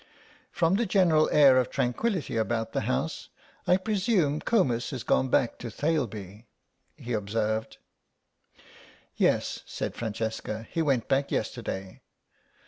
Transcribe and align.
"From 0.51 0.77
the 0.77 0.87
general 0.87 1.29
air 1.31 1.59
of 1.59 1.69
tranquillity 1.69 2.35
about 2.35 2.71
the 2.73 2.81
house 2.89 3.29
I 3.67 3.77
presume 3.77 4.39
Comus 4.41 4.89
has 4.89 5.03
gone 5.03 5.29
back 5.29 5.59
to 5.59 5.69
Thaleby," 5.69 6.47
he 6.97 7.13
observed. 7.13 7.77
"Yes," 9.15 9.61
said 9.67 9.93
Francesca, 9.93 10.65
"he 10.71 10.81
went 10.81 11.07
back 11.07 11.29
yesterday. 11.29 12.01